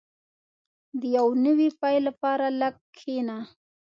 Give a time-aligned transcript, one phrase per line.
[0.99, 3.37] •د یو نوي پیل لپاره لږ کښېنه.